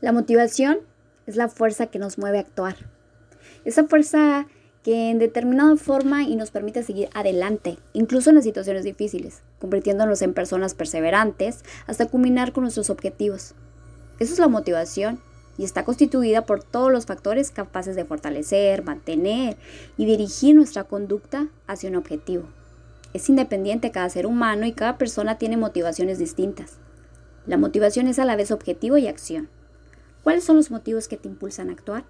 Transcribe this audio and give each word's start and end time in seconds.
La 0.00 0.12
motivación 0.12 0.78
es 1.26 1.36
la 1.36 1.48
fuerza 1.48 1.86
que 1.86 1.98
nos 1.98 2.16
mueve 2.16 2.38
a 2.38 2.40
actuar. 2.40 2.76
Esa 3.66 3.84
fuerza 3.84 4.46
que 4.82 5.10
en 5.10 5.18
determinada 5.18 5.76
forma 5.76 6.22
y 6.22 6.36
nos 6.36 6.50
permite 6.50 6.82
seguir 6.82 7.10
adelante, 7.12 7.78
incluso 7.92 8.30
en 8.30 8.36
las 8.36 8.44
situaciones 8.44 8.84
difíciles, 8.84 9.42
convirtiéndonos 9.58 10.22
en 10.22 10.32
personas 10.32 10.72
perseverantes 10.72 11.64
hasta 11.86 12.06
culminar 12.06 12.52
con 12.52 12.62
nuestros 12.62 12.88
objetivos. 12.88 13.54
Eso 14.18 14.32
es 14.32 14.38
la 14.38 14.48
motivación 14.48 15.20
y 15.58 15.64
está 15.64 15.84
constituida 15.84 16.46
por 16.46 16.62
todos 16.62 16.90
los 16.90 17.04
factores 17.04 17.50
capaces 17.50 17.94
de 17.94 18.06
fortalecer, 18.06 18.82
mantener 18.82 19.58
y 19.98 20.06
dirigir 20.06 20.56
nuestra 20.56 20.84
conducta 20.84 21.48
hacia 21.66 21.90
un 21.90 21.96
objetivo. 21.96 22.44
Es 23.12 23.28
independiente 23.28 23.90
cada 23.90 24.08
ser 24.08 24.26
humano 24.26 24.64
y 24.64 24.72
cada 24.72 24.96
persona 24.96 25.36
tiene 25.36 25.58
motivaciones 25.58 26.18
distintas. 26.18 26.78
La 27.44 27.58
motivación 27.58 28.06
es 28.06 28.18
a 28.18 28.24
la 28.24 28.36
vez 28.36 28.50
objetivo 28.50 28.96
y 28.96 29.06
acción. 29.06 29.50
¿Cuáles 30.22 30.44
son 30.44 30.56
los 30.56 30.70
motivos 30.70 31.08
que 31.08 31.16
te 31.16 31.28
impulsan 31.28 31.70
a 31.70 31.72
actuar? 31.72 32.04